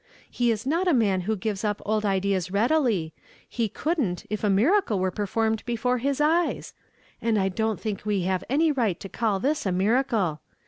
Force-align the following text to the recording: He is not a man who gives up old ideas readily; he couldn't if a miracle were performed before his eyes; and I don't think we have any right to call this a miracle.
He 0.31 0.49
is 0.49 0.65
not 0.65 0.87
a 0.87 0.95
man 0.95 1.21
who 1.29 1.35
gives 1.35 1.63
up 1.63 1.79
old 1.85 2.07
ideas 2.07 2.49
readily; 2.49 3.13
he 3.47 3.69
couldn't 3.69 4.25
if 4.31 4.43
a 4.43 4.49
miracle 4.49 4.97
were 4.97 5.11
performed 5.11 5.63
before 5.67 5.99
his 5.99 6.19
eyes; 6.19 6.73
and 7.21 7.37
I 7.37 7.49
don't 7.49 7.79
think 7.79 8.03
we 8.03 8.23
have 8.23 8.43
any 8.49 8.71
right 8.71 8.99
to 8.99 9.07
call 9.07 9.39
this 9.39 9.63
a 9.63 9.71
miracle. 9.71 10.41